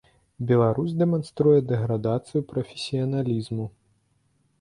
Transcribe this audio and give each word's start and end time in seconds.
Беларусь 0.51 0.95
дэманструе 1.01 1.59
дэградацыю 1.71 2.41
прафесіяналізму. 2.53 3.67